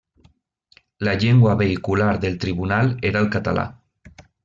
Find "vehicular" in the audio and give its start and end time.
1.61-2.19